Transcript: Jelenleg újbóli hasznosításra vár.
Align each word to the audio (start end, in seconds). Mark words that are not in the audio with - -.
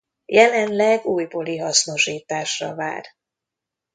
Jelenleg 0.25 1.05
újbóli 1.05 1.57
hasznosításra 1.57 2.75
vár. 2.75 3.05